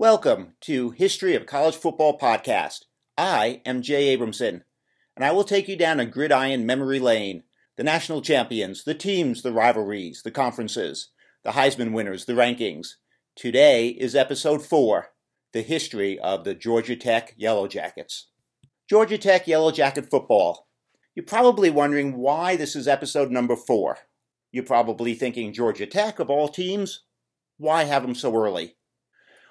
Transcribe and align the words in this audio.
Welcome 0.00 0.52
to 0.60 0.90
History 0.90 1.34
of 1.34 1.46
College 1.46 1.74
Football 1.74 2.20
Podcast. 2.20 2.84
I 3.16 3.62
am 3.66 3.82
Jay 3.82 4.16
Abramson, 4.16 4.62
and 5.16 5.24
I 5.24 5.32
will 5.32 5.42
take 5.42 5.66
you 5.66 5.74
down 5.74 5.98
a 5.98 6.06
gridiron 6.06 6.64
memory 6.64 7.00
lane. 7.00 7.42
The 7.76 7.82
national 7.82 8.22
champions, 8.22 8.84
the 8.84 8.94
teams, 8.94 9.42
the 9.42 9.50
rivalries, 9.50 10.22
the 10.22 10.30
conferences, 10.30 11.08
the 11.42 11.50
Heisman 11.50 11.90
winners, 11.90 12.26
the 12.26 12.34
rankings. 12.34 12.90
Today 13.34 13.88
is 13.88 14.14
episode 14.14 14.64
4 14.64 15.08
The 15.52 15.62
History 15.62 16.16
of 16.20 16.44
the 16.44 16.54
Georgia 16.54 16.94
Tech 16.94 17.34
Yellow 17.36 17.66
Jackets. 17.66 18.28
Georgia 18.88 19.18
Tech 19.18 19.48
Yellow 19.48 19.72
Jacket 19.72 20.08
Football. 20.08 20.68
You're 21.16 21.26
probably 21.26 21.70
wondering 21.70 22.16
why 22.16 22.54
this 22.54 22.76
is 22.76 22.86
episode 22.86 23.32
number 23.32 23.56
4. 23.56 23.98
You're 24.52 24.62
probably 24.62 25.14
thinking 25.14 25.52
Georgia 25.52 25.86
Tech, 25.86 26.20
of 26.20 26.30
all 26.30 26.46
teams, 26.46 27.02
why 27.56 27.82
have 27.82 28.02
them 28.02 28.14
so 28.14 28.32
early? 28.36 28.76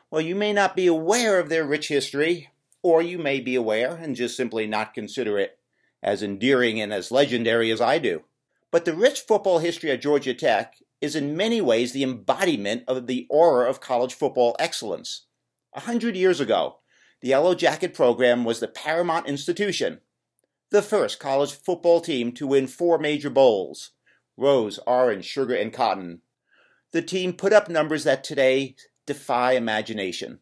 Well, 0.09 0.21
you 0.21 0.35
may 0.35 0.53
not 0.53 0.75
be 0.75 0.87
aware 0.87 1.39
of 1.39 1.49
their 1.49 1.65
rich 1.65 1.89
history, 1.89 2.49
or 2.81 3.01
you 3.01 3.17
may 3.17 3.41
be 3.41 3.55
aware 3.55 3.95
and 3.95 4.15
just 4.15 4.37
simply 4.37 4.65
not 4.65 4.93
consider 4.93 5.37
it 5.37 5.59
as 6.01 6.23
endearing 6.23 6.79
and 6.79 6.93
as 6.93 7.11
legendary 7.11 7.71
as 7.71 7.81
I 7.81 7.99
do. 7.99 8.23
But 8.71 8.85
the 8.85 8.93
rich 8.93 9.21
football 9.21 9.59
history 9.59 9.91
of 9.91 9.99
Georgia 9.99 10.33
Tech 10.33 10.75
is 11.01 11.15
in 11.15 11.35
many 11.35 11.59
ways 11.59 11.91
the 11.91 12.03
embodiment 12.03 12.83
of 12.87 13.07
the 13.07 13.27
aura 13.29 13.69
of 13.69 13.81
college 13.81 14.13
football 14.13 14.55
excellence. 14.59 15.25
A 15.73 15.81
hundred 15.81 16.15
years 16.15 16.39
ago, 16.39 16.77
the 17.21 17.29
Yellow 17.29 17.53
Jacket 17.53 17.93
program 17.93 18.45
was 18.45 18.59
the 18.59 18.67
paramount 18.67 19.27
institution, 19.27 19.99
the 20.69 20.81
first 20.81 21.19
college 21.19 21.51
football 21.51 21.99
team 21.99 22.31
to 22.33 22.47
win 22.47 22.67
four 22.67 22.97
major 22.97 23.29
bowls 23.29 23.91
rose, 24.37 24.79
orange, 24.85 25.25
sugar, 25.25 25.55
and 25.55 25.73
cotton, 25.73 26.21
the 26.91 27.01
team 27.01 27.33
put 27.33 27.51
up 27.51 27.69
numbers 27.69 28.03
that 28.03 28.23
today 28.23 28.75
defy 29.07 29.53
imagination. 29.53 30.39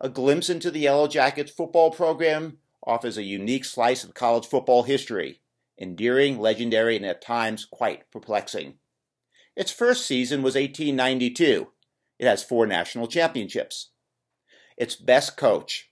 A 0.00 0.08
glimpse 0.08 0.48
into 0.48 0.70
the 0.70 0.80
Yellow 0.80 1.08
Jackets 1.08 1.50
football 1.50 1.90
program 1.90 2.58
offers 2.86 3.16
a 3.16 3.22
unique 3.22 3.64
slice 3.64 4.04
of 4.04 4.14
college 4.14 4.46
football 4.46 4.84
history, 4.84 5.40
endearing, 5.80 6.38
legendary, 6.38 6.96
and 6.96 7.04
at 7.04 7.22
times 7.22 7.64
quite 7.64 8.08
perplexing. 8.12 8.74
Its 9.56 9.72
first 9.72 10.06
season 10.06 10.42
was 10.42 10.54
1892. 10.54 11.68
It 12.18 12.26
has 12.26 12.44
four 12.44 12.66
national 12.66 13.06
championships. 13.06 13.90
Its 14.76 14.94
best 14.96 15.36
coach. 15.36 15.90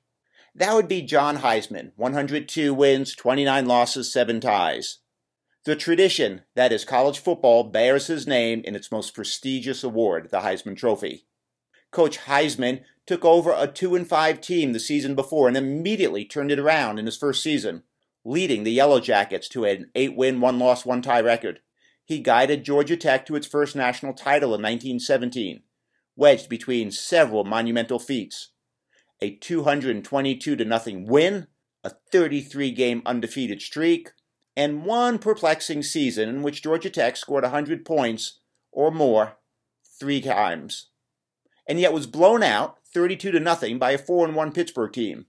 That 0.54 0.74
would 0.74 0.88
be 0.88 1.02
John 1.02 1.38
Heisman, 1.38 1.92
102 1.96 2.74
wins, 2.74 3.14
29 3.14 3.66
losses, 3.66 4.12
7 4.12 4.40
ties. 4.40 4.98
The 5.64 5.76
tradition 5.76 6.42
that 6.56 6.72
is 6.72 6.84
college 6.84 7.20
football 7.20 7.64
bears 7.64 8.08
his 8.08 8.26
name 8.26 8.62
in 8.64 8.74
its 8.74 8.90
most 8.90 9.14
prestigious 9.14 9.84
award, 9.84 10.28
the 10.30 10.40
Heisman 10.40 10.76
Trophy. 10.76 11.26
Coach 11.92 12.18
Heisman 12.20 12.82
took 13.06 13.24
over 13.24 13.54
a 13.56 13.68
2 13.68 13.94
and 13.94 14.08
5 14.08 14.40
team 14.40 14.72
the 14.72 14.80
season 14.80 15.14
before 15.14 15.46
and 15.46 15.56
immediately 15.56 16.24
turned 16.24 16.50
it 16.50 16.58
around 16.58 16.98
in 16.98 17.06
his 17.06 17.16
first 17.16 17.42
season, 17.42 17.84
leading 18.24 18.64
the 18.64 18.72
Yellow 18.72 18.98
Jackets 18.98 19.48
to 19.50 19.64
an 19.64 19.90
8 19.94 20.16
win, 20.16 20.40
1 20.40 20.58
loss, 20.58 20.86
1 20.86 21.02
tie 21.02 21.20
record. 21.20 21.60
He 22.04 22.18
guided 22.18 22.64
Georgia 22.64 22.96
Tech 22.96 23.26
to 23.26 23.36
its 23.36 23.46
first 23.46 23.76
national 23.76 24.14
title 24.14 24.54
in 24.54 24.62
1917, 24.62 25.62
wedged 26.16 26.48
between 26.48 26.90
several 26.90 27.44
monumental 27.44 27.98
feats. 27.98 28.50
A 29.20 29.36
222 29.36 30.56
to 30.56 30.64
nothing 30.64 31.06
win, 31.06 31.46
a 31.84 31.90
33 32.10 32.70
game 32.72 33.02
undefeated 33.06 33.62
streak, 33.62 34.10
and 34.56 34.84
one 34.84 35.18
perplexing 35.18 35.82
season 35.82 36.28
in 36.28 36.42
which 36.42 36.62
Georgia 36.62 36.90
Tech 36.90 37.16
scored 37.16 37.44
100 37.44 37.84
points 37.84 38.40
or 38.70 38.90
more 38.90 39.36
three 39.98 40.20
times, 40.20 40.88
and 41.66 41.78
yet 41.80 41.92
was 41.92 42.06
blown 42.06 42.42
out 42.42 42.78
32 42.92 43.30
to 43.32 43.40
nothing 43.40 43.78
by 43.78 43.92
a 43.92 43.98
4 43.98 44.26
and 44.26 44.36
1 44.36 44.52
Pittsburgh 44.52 44.92
team. 44.92 45.26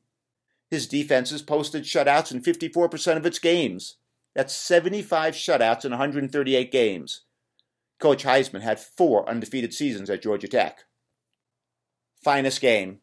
His 0.69 0.87
defenses 0.87 1.41
posted 1.41 1.83
shutouts 1.83 2.31
in 2.31 2.41
54% 2.41 3.17
of 3.17 3.25
its 3.25 3.39
games. 3.39 3.97
That's 4.35 4.55
75 4.55 5.35
shutouts 5.35 5.85
in 5.85 5.91
138 5.91 6.72
games. 6.72 7.22
Coach 7.99 8.23
Heisman 8.23 8.61
had 8.61 8.79
four 8.79 9.29
undefeated 9.29 9.73
seasons 9.73 10.09
at 10.09 10.22
Georgia 10.22 10.47
Tech. 10.47 10.85
Finest 12.23 12.59
game. 12.59 12.99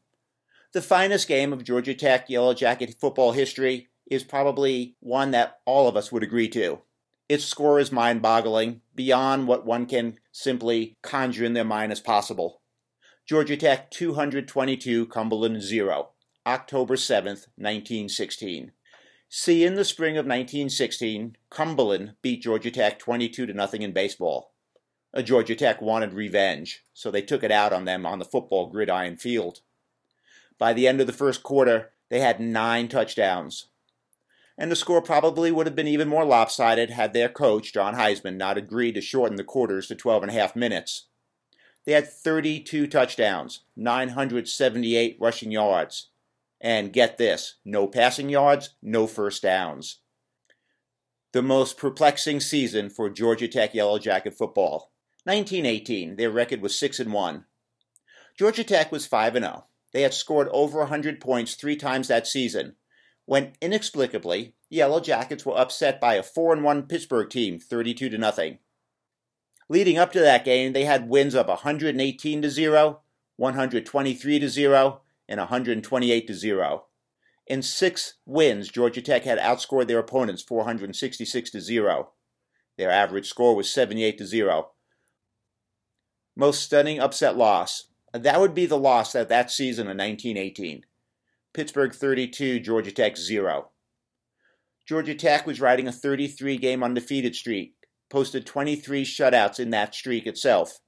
The 0.73 0.83
finest 0.83 1.29
game 1.29 1.53
of 1.53 1.65
Georgia 1.65 1.95
Tech 1.95 2.29
Yellow 2.29 2.55
Jacket 2.55 2.97
football 3.01 3.33
history 3.33 3.89
is 4.11 4.25
probably 4.25 4.97
one 5.01 5.31
that 5.31 5.61
all 5.65 5.89
of 5.89 5.97
us 5.97 6.11
would 6.11 6.23
agree 6.23 6.49
to. 6.49 6.81
Its 7.29 7.45
score 7.45 7.79
is 7.79 7.93
mind 7.93 8.21
boggling, 8.21 8.81
beyond 8.95 9.47
what 9.47 9.65
one 9.65 9.87
can 9.87 10.19
simply 10.33 10.97
conjure 11.03 11.45
in 11.45 11.55
their 11.55 11.65
mind 11.65 11.93
as 11.93 12.01
possible. 12.01 12.60
Georgia 13.31 13.57
Tech 13.57 13.93
222, 13.93 15.07
Cumberland 15.07 15.63
0, 15.63 16.09
October 16.45 16.97
7, 16.97 17.31
1916. 17.31 18.73
See, 19.29 19.65
in 19.65 19.77
the 19.77 19.85
spring 19.85 20.17
of 20.17 20.27
1916, 20.27 21.37
Cumberland 21.49 22.15
beat 22.23 22.43
Georgia 22.43 22.73
Tech 22.73 22.99
22 22.99 23.47
to 23.47 23.55
nothing 23.55 23.83
in 23.83 23.93
baseball. 23.93 24.51
Uh, 25.15 25.23
Georgia 25.23 25.55
Tech 25.55 25.81
wanted 25.81 26.13
revenge, 26.13 26.83
so 26.93 27.09
they 27.13 27.23
took 27.23 27.45
it 27.45 27.53
out 27.53 27.73
on 27.73 27.85
them 27.85 28.05
on 28.05 28.19
the 28.19 28.25
football 28.25 28.67
gridiron 28.67 29.17
field. 29.17 29.61
By 30.59 30.73
the 30.73 30.89
end 30.89 31.01
of 31.01 31.07
the 31.07 31.13
first 31.13 31.45
quarter, 31.45 31.93
they 32.09 32.19
had 32.19 32.41
nine 32.41 32.89
touchdowns, 32.89 33.67
and 34.59 34.73
the 34.73 34.75
score 34.75 35.03
probably 35.03 35.53
would 35.53 35.69
have 35.69 35.77
been 35.77 35.87
even 35.87 36.09
more 36.09 36.25
lopsided 36.25 36.91
had 36.91 37.13
their 37.13 37.29
coach, 37.29 37.73
John 37.73 37.95
Heisman, 37.95 38.35
not 38.35 38.59
agreed 38.59 38.97
to 38.97 39.01
shorten 39.01 39.37
the 39.37 39.45
quarters 39.45 39.87
to 39.87 39.95
12 39.95 40.25
and 40.25 40.33
a 40.33 40.35
half 40.35 40.57
minutes. 40.57 41.07
They 41.87 41.93
had 41.93 42.13
32 42.13 42.87
touchdowns, 42.87 43.65
978 43.77 45.17
rushing 45.21 45.51
yards, 45.51 46.11
and 46.61 46.93
get 46.93 47.19
this 47.19 47.57
no 47.65 47.87
passing 47.87 48.29
yards, 48.29 48.71
no 48.83 49.07
first 49.07 49.43
downs. 49.43 49.99
The 51.33 51.43
most 51.43 51.79
perplexing 51.79 52.41
season 52.41 52.91
for 52.91 53.09
Georgia 53.09 53.49
Tech 53.49 53.75
Yellow 53.75 53.99
Jacket 53.99 54.35
football. 54.37 54.93
1918, 55.25 56.17
their 56.17 56.31
record 56.31 56.61
was 56.61 56.79
6 56.79 56.99
and 57.01 57.13
1. 57.13 57.45
Georgia 58.39 58.65
Tech 58.65 58.91
was 58.91 59.07
5 59.07 59.37
and 59.37 59.45
0. 59.45 59.67
They 59.93 60.03
had 60.03 60.15
scored 60.15 60.49
over 60.51 60.79
100 60.81 61.21
points 61.21 61.55
three 61.55 61.77
times 61.77 62.09
that 62.09 62.27
season, 62.27 62.77
when 63.27 63.53
inexplicably, 63.61 64.55
Yellow 64.69 65.01
Jackets 65.01 65.47
were 65.47 65.59
upset 65.59 66.01
by 66.01 66.15
a 66.15 66.23
4 66.23 66.55
and 66.55 66.65
1 66.65 66.85
Pittsburgh 66.85 67.29
team, 67.31 67.59
32 67.59 68.09
to 68.09 68.19
nothing. 68.19 68.59
Leading 69.71 69.99
up 69.99 70.11
to 70.11 70.19
that 70.19 70.45
game, 70.45 70.73
they 70.73 70.85
had 70.85 71.09
wins 71.09 71.33
of 71.33 71.47
118 71.47 72.43
to 72.43 72.51
0, 72.51 73.01
123 73.37 74.39
to 74.41 74.49
0, 74.49 75.01
and 75.29 75.39
128 75.39 76.27
to 76.27 76.35
0. 76.35 76.85
In 77.47 77.63
six 77.63 78.15
wins, 78.27 78.69
Georgia 78.69 79.01
Tech 79.01 79.23
had 79.23 79.39
outscored 79.39 79.87
their 79.87 80.01
opponents 80.01 80.43
466 80.43 81.51
to 81.51 81.61
0. 81.61 82.11
Their 82.79 82.91
average 82.91 83.29
score 83.29 83.55
was 83.55 83.73
78 83.73 84.19
to 84.19 84.27
0. 84.27 84.71
Most 86.35 86.63
stunning 86.63 86.99
upset 86.99 87.37
loss. 87.37 87.85
That 88.13 88.41
would 88.41 88.55
be 88.55 88.67
the 88.67 88.77
loss 88.77 89.15
of 89.15 89.29
that 89.29 89.53
season 89.53 89.83
in 89.83 89.97
1918. 89.97 90.85
Pittsburgh 91.53 91.95
32, 91.95 92.59
Georgia 92.59 92.91
Tech 92.91 93.17
0. 93.17 93.69
Georgia 94.85 95.15
Tech 95.15 95.47
was 95.47 95.61
riding 95.61 95.87
a 95.87 95.93
33 95.93 96.57
game 96.57 96.83
undefeated 96.83 97.37
streak, 97.37 97.77
posted 98.11 98.45
23 98.45 99.05
shutouts 99.05 99.59
in 99.59 99.71
that 99.71 99.95
streak 99.95 100.27
itself. 100.27 100.81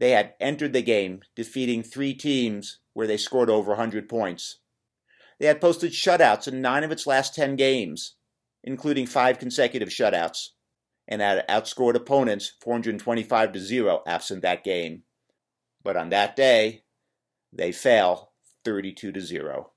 They 0.00 0.10
had 0.10 0.34
entered 0.40 0.72
the 0.72 0.82
game, 0.82 1.20
defeating 1.36 1.82
three 1.82 2.14
teams 2.14 2.80
where 2.94 3.06
they 3.06 3.16
scored 3.16 3.50
over 3.50 3.70
100 3.70 4.08
points. 4.08 4.58
They 5.38 5.46
had 5.46 5.60
posted 5.60 5.92
shutouts 5.92 6.48
in 6.48 6.60
nine 6.60 6.84
of 6.84 6.90
its 6.90 7.06
last 7.06 7.34
10 7.34 7.56
games, 7.56 8.16
including 8.62 9.06
five 9.06 9.38
consecutive 9.38 9.88
shutouts, 9.88 10.48
and 11.06 11.20
had 11.20 11.46
outscored 11.48 11.94
opponents 11.94 12.52
425 12.62 13.52
to 13.52 13.60
0 13.60 14.02
absent 14.06 14.42
that 14.42 14.64
game. 14.64 15.02
But 15.82 15.96
on 15.96 16.08
that 16.10 16.34
day, 16.34 16.84
they 17.52 17.72
fell 17.72 18.32
32 18.64 19.12
to 19.12 19.20
0. 19.20 19.70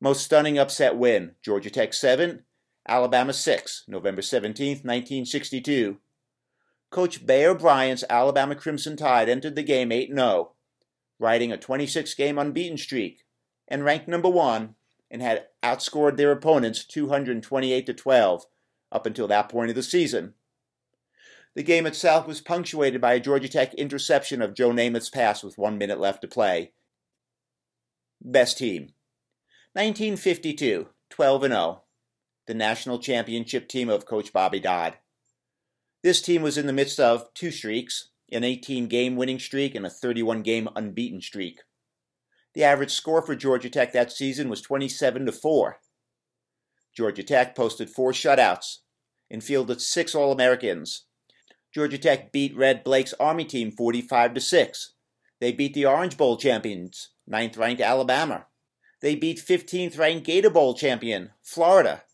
Most 0.00 0.22
stunning 0.22 0.58
upset 0.58 0.96
win 0.96 1.34
Georgia 1.42 1.70
Tech 1.70 1.94
7, 1.94 2.44
Alabama 2.86 3.32
6, 3.32 3.84
November 3.88 4.20
17, 4.22 4.68
1962. 4.68 5.98
Coach 6.90 7.26
Bear 7.26 7.54
Bryant's 7.54 8.04
Alabama 8.10 8.54
Crimson 8.54 8.96
Tide 8.96 9.28
entered 9.28 9.56
the 9.56 9.62
game 9.62 9.90
8 9.90 10.10
0, 10.14 10.52
riding 11.18 11.50
a 11.50 11.56
26 11.56 12.14
game 12.14 12.38
unbeaten 12.38 12.76
streak, 12.76 13.24
and 13.66 13.84
ranked 13.84 14.06
number 14.06 14.28
1 14.28 14.74
and 15.10 15.22
had 15.22 15.46
outscored 15.62 16.16
their 16.16 16.32
opponents 16.32 16.84
228 16.84 17.86
to 17.86 17.94
12 17.94 18.46
up 18.92 19.06
until 19.06 19.28
that 19.28 19.48
point 19.48 19.70
of 19.70 19.76
the 19.76 19.82
season. 19.82 20.34
The 21.54 21.62
game 21.62 21.86
itself 21.86 22.26
was 22.26 22.40
punctuated 22.40 23.00
by 23.00 23.14
a 23.14 23.20
Georgia 23.20 23.48
Tech 23.48 23.74
interception 23.74 24.42
of 24.42 24.54
Joe 24.54 24.72
Namath's 24.72 25.08
pass 25.08 25.42
with 25.42 25.56
one 25.56 25.78
minute 25.78 26.00
left 26.00 26.20
to 26.22 26.28
play. 26.28 26.72
Best 28.20 28.58
team 28.58 28.92
1952, 29.74 30.88
12 31.10 31.42
0, 31.42 31.83
the 32.46 32.54
national 32.54 32.98
championship 32.98 33.68
team 33.68 33.88
of 33.88 34.06
Coach 34.06 34.32
Bobby 34.32 34.60
Dodd. 34.60 34.98
This 36.02 36.20
team 36.20 36.42
was 36.42 36.58
in 36.58 36.66
the 36.66 36.72
midst 36.72 37.00
of 37.00 37.32
two 37.34 37.50
streaks 37.50 38.10
an 38.32 38.44
18 38.44 38.88
game 38.88 39.16
winning 39.16 39.38
streak 39.38 39.74
and 39.74 39.86
a 39.86 39.90
31 39.90 40.42
game 40.42 40.68
unbeaten 40.74 41.20
streak. 41.20 41.60
The 42.54 42.64
average 42.64 42.92
score 42.92 43.22
for 43.22 43.34
Georgia 43.34 43.70
Tech 43.70 43.92
that 43.92 44.12
season 44.12 44.48
was 44.48 44.60
27 44.60 45.26
to 45.26 45.32
4. 45.32 45.78
Georgia 46.96 47.22
Tech 47.22 47.56
posted 47.56 47.90
four 47.90 48.12
shutouts 48.12 48.78
and 49.30 49.42
fielded 49.42 49.80
six 49.80 50.14
All-Americans. 50.14 51.04
Georgia 51.72 51.98
Tech 51.98 52.30
beat 52.30 52.56
Red 52.56 52.84
Blaik's 52.84 53.14
Army 53.18 53.44
team 53.44 53.72
45 53.72 54.34
to 54.34 54.40
6. 54.40 54.92
They 55.40 55.52
beat 55.52 55.74
the 55.74 55.86
Orange 55.86 56.16
Bowl 56.16 56.36
champions, 56.36 57.10
9th 57.30 57.58
ranked 57.58 57.82
Alabama. 57.82 58.46
They 59.00 59.16
beat 59.16 59.38
15th 59.38 59.98
ranked 59.98 60.24
Gator 60.24 60.50
Bowl 60.50 60.74
champion, 60.74 61.30
Florida. 61.42 62.04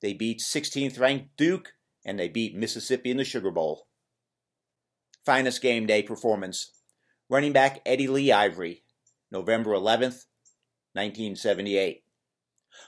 They 0.00 0.12
beat 0.12 0.40
16th 0.40 0.98
ranked 0.98 1.36
Duke, 1.36 1.74
and 2.04 2.18
they 2.18 2.28
beat 2.28 2.56
Mississippi 2.56 3.10
in 3.10 3.16
the 3.16 3.24
Sugar 3.24 3.50
Bowl. 3.50 3.86
Finest 5.24 5.60
game 5.60 5.86
day 5.86 6.02
performance 6.02 6.72
running 7.28 7.52
back 7.52 7.82
Eddie 7.84 8.08
Lee 8.08 8.32
Ivery, 8.32 8.82
November 9.30 9.72
11th, 9.72 10.24
1978. 10.94 12.04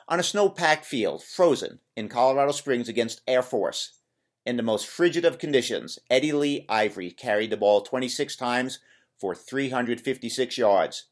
On 0.09 0.19
a 0.19 0.23
snow 0.23 0.49
packed 0.49 0.87
field, 0.87 1.23
frozen, 1.23 1.81
in 1.97 2.09
Colorado 2.09 2.53
Springs 2.53 2.89
against 2.89 3.21
Air 3.27 3.43
Force, 3.43 3.99
in 4.47 4.57
the 4.57 4.63
most 4.63 4.87
frigid 4.87 5.25
of 5.25 5.39
conditions, 5.39 5.99
Eddie 6.09 6.33
Lee 6.33 6.65
Ivery 6.69 7.11
carried 7.11 7.51
the 7.51 7.57
ball 7.57 7.83
26 7.83 8.37
times 8.37 8.79
for 9.19 9.35
356 9.35 10.57
yards, 10.57 11.09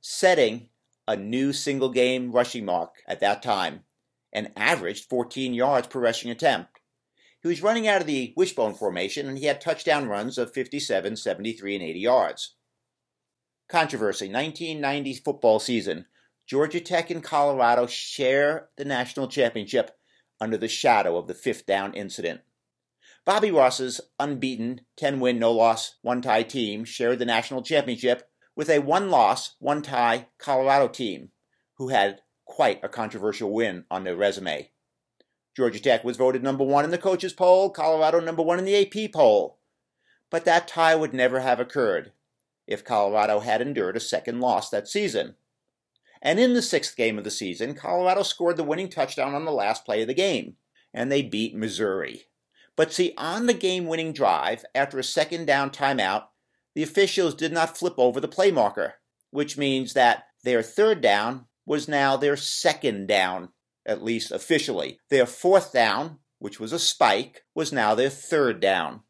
setting 0.00 0.68
a 1.06 1.16
new 1.16 1.52
single 1.52 1.90
game 1.90 2.32
rushing 2.32 2.64
mark 2.64 3.02
at 3.06 3.20
that 3.20 3.42
time 3.42 3.84
and 4.32 4.52
averaged 4.56 5.08
14 5.08 5.54
yards 5.54 5.88
per 5.88 6.00
rushing 6.00 6.30
attempt. 6.30 6.80
He 7.42 7.48
was 7.48 7.62
running 7.62 7.88
out 7.88 8.02
of 8.02 8.06
the 8.06 8.34
wishbone 8.36 8.74
formation 8.74 9.28
and 9.28 9.38
he 9.38 9.46
had 9.46 9.60
touchdown 9.60 10.08
runs 10.08 10.36
of 10.36 10.52
57, 10.52 11.16
73, 11.16 11.74
and 11.74 11.84
80 11.84 11.98
yards. 12.00 12.54
Controversy 13.68 14.26
1990 14.26 15.14
football 15.14 15.58
season. 15.58 16.06
Georgia 16.46 16.80
Tech 16.80 17.10
and 17.10 17.22
Colorado 17.22 17.86
share 17.86 18.68
the 18.76 18.84
national 18.84 19.28
championship 19.28 19.96
under 20.40 20.56
the 20.56 20.68
shadow 20.68 21.16
of 21.16 21.28
the 21.28 21.34
fifth 21.34 21.66
down 21.66 21.94
incident. 21.94 22.40
Bobby 23.24 23.50
Ross's 23.50 24.00
unbeaten 24.18 24.80
10 24.96 25.20
win, 25.20 25.38
no 25.38 25.52
loss, 25.52 25.96
one 26.02 26.20
tie 26.22 26.42
team 26.42 26.84
shared 26.84 27.18
the 27.18 27.24
national 27.24 27.62
championship 27.62 28.28
with 28.56 28.68
a 28.68 28.80
one 28.80 29.10
loss, 29.10 29.54
one 29.58 29.82
tie 29.82 30.28
Colorado 30.38 30.88
team 30.88 31.30
who 31.74 31.88
had 31.88 32.20
quite 32.50 32.82
a 32.82 32.88
controversial 32.88 33.52
win 33.52 33.84
on 33.90 34.02
their 34.04 34.16
resume. 34.16 34.70
Georgia 35.56 35.80
Tech 35.80 36.04
was 36.04 36.16
voted 36.16 36.42
number 36.42 36.64
one 36.64 36.84
in 36.84 36.90
the 36.90 36.98
coaches' 36.98 37.32
poll, 37.32 37.70
Colorado 37.70 38.18
number 38.18 38.42
one 38.42 38.58
in 38.58 38.64
the 38.64 38.76
AP 38.76 39.12
poll. 39.12 39.58
But 40.30 40.44
that 40.44 40.68
tie 40.68 40.96
would 40.96 41.14
never 41.14 41.40
have 41.40 41.60
occurred 41.60 42.12
if 42.66 42.84
Colorado 42.84 43.40
had 43.40 43.62
endured 43.62 43.96
a 43.96 44.00
second 44.00 44.40
loss 44.40 44.68
that 44.70 44.88
season. 44.88 45.36
And 46.20 46.38
in 46.38 46.52
the 46.54 46.62
sixth 46.62 46.96
game 46.96 47.18
of 47.18 47.24
the 47.24 47.30
season, 47.30 47.74
Colorado 47.74 48.24
scored 48.24 48.56
the 48.56 48.64
winning 48.64 48.88
touchdown 48.88 49.34
on 49.34 49.44
the 49.44 49.52
last 49.52 49.84
play 49.84 50.02
of 50.02 50.08
the 50.08 50.14
game, 50.14 50.56
and 50.92 51.10
they 51.10 51.22
beat 51.22 51.54
Missouri. 51.54 52.24
But 52.76 52.92
see, 52.92 53.14
on 53.16 53.46
the 53.46 53.54
game 53.54 53.86
winning 53.86 54.12
drive, 54.12 54.64
after 54.74 54.98
a 54.98 55.04
second 55.04 55.46
down 55.46 55.70
timeout, 55.70 56.24
the 56.74 56.82
officials 56.82 57.34
did 57.34 57.52
not 57.52 57.78
flip 57.78 57.94
over 57.96 58.20
the 58.20 58.28
play 58.28 58.50
marker, 58.50 58.94
which 59.30 59.56
means 59.56 59.94
that 59.94 60.24
their 60.42 60.62
third 60.62 61.00
down 61.00 61.46
was 61.66 61.88
now 61.88 62.16
their 62.16 62.36
second 62.36 63.06
down 63.06 63.50
at 63.86 64.02
least 64.02 64.30
officially. 64.30 64.98
Their 65.08 65.26
fourth 65.26 65.72
down, 65.72 66.18
which 66.38 66.60
was 66.60 66.72
a 66.72 66.78
spike, 66.78 67.44
was 67.54 67.72
now 67.72 67.94
their 67.94 68.10
third 68.10 68.60
down. 68.60 69.00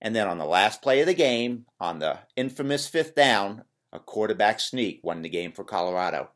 And 0.00 0.16
then 0.16 0.26
on 0.26 0.38
the 0.38 0.44
last 0.44 0.82
play 0.82 1.00
of 1.00 1.06
the 1.06 1.14
game, 1.14 1.66
on 1.78 1.98
the 1.98 2.18
infamous 2.36 2.88
fifth 2.88 3.14
down, 3.14 3.64
a 3.92 4.00
quarterback 4.00 4.58
sneak 4.58 5.00
won 5.02 5.22
the 5.22 5.28
game 5.28 5.52
for 5.52 5.64
Colorado. 5.64 6.30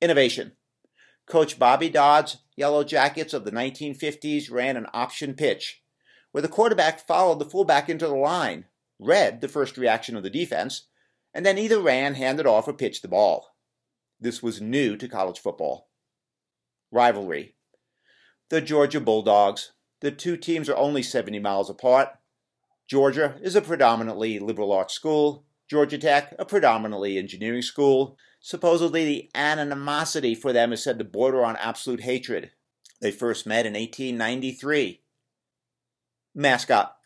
Innovation. 0.00 0.52
Coach 1.26 1.58
Bobby 1.58 1.88
Dodd's 1.88 2.38
Yellow 2.56 2.84
Jackets 2.84 3.32
of 3.32 3.44
the 3.44 3.52
1950s 3.52 4.50
ran 4.50 4.76
an 4.76 4.86
option 4.92 5.34
pitch, 5.34 5.82
where 6.32 6.42
the 6.42 6.48
quarterback 6.48 7.06
followed 7.06 7.38
the 7.38 7.44
fullback 7.44 7.88
into 7.88 8.06
the 8.06 8.14
line, 8.14 8.66
read 8.98 9.40
the 9.40 9.48
first 9.48 9.78
reaction 9.78 10.16
of 10.16 10.22
the 10.22 10.30
defense, 10.30 10.88
and 11.32 11.46
then 11.46 11.58
either 11.58 11.80
ran, 11.80 12.14
handed 12.14 12.46
off, 12.46 12.68
or 12.68 12.72
pitched 12.72 13.02
the 13.02 13.08
ball. 13.08 13.54
This 14.20 14.42
was 14.42 14.60
new 14.60 14.96
to 14.96 15.08
college 15.08 15.38
football 15.38 15.88
rivalry. 16.90 17.54
The 18.48 18.60
Georgia 18.60 19.00
Bulldogs. 19.00 19.72
The 20.00 20.10
two 20.10 20.36
teams 20.36 20.68
are 20.68 20.76
only 20.76 21.02
70 21.02 21.38
miles 21.38 21.70
apart. 21.70 22.08
Georgia 22.88 23.36
is 23.42 23.54
a 23.54 23.62
predominantly 23.62 24.38
liberal 24.38 24.72
arts 24.72 24.94
school, 24.94 25.44
Georgia 25.68 25.98
Tech, 25.98 26.34
a 26.38 26.44
predominantly 26.44 27.16
engineering 27.16 27.62
school. 27.62 28.16
Supposedly, 28.40 29.04
the 29.04 29.30
animosity 29.34 30.34
for 30.34 30.52
them 30.52 30.72
is 30.72 30.82
said 30.82 30.98
to 30.98 31.04
border 31.04 31.44
on 31.44 31.56
absolute 31.56 32.00
hatred. 32.00 32.50
They 33.00 33.12
first 33.12 33.46
met 33.46 33.66
in 33.66 33.74
1893. 33.74 35.02
Mascot. 36.34 36.96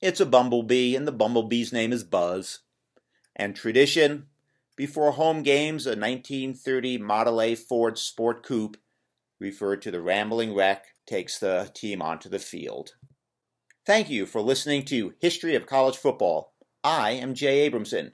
It's 0.00 0.20
a 0.20 0.26
bumblebee, 0.26 0.96
and 0.96 1.06
the 1.06 1.12
bumblebee's 1.12 1.72
name 1.72 1.92
is 1.92 2.04
Buzz. 2.04 2.60
And 3.36 3.54
tradition. 3.54 4.26
Before 4.76 5.12
home 5.12 5.42
games, 5.42 5.86
a 5.86 5.90
1930 5.90 6.98
Model 6.98 7.40
A 7.40 7.54
Ford 7.54 7.96
Sport 7.96 8.44
Coupe 8.44 8.76
referred 9.38 9.82
to 9.82 9.92
the 9.92 10.02
Rambling 10.02 10.52
Wreck, 10.52 10.86
takes 11.06 11.38
the 11.38 11.70
team 11.74 12.02
onto 12.02 12.28
the 12.28 12.40
field. 12.40 12.92
Thank 13.86 14.10
you 14.10 14.26
for 14.26 14.40
listening 14.40 14.84
to 14.86 15.14
History 15.20 15.54
of 15.54 15.66
College 15.66 15.96
Football. 15.96 16.54
I 16.82 17.12
am 17.12 17.34
Jay 17.34 17.70
Abramson. 17.70 18.12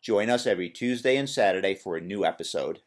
Join 0.00 0.30
us 0.30 0.46
every 0.46 0.70
Tuesday 0.70 1.16
and 1.16 1.28
Saturday 1.28 1.74
for 1.74 1.96
a 1.96 2.00
new 2.00 2.24
episode. 2.24 2.80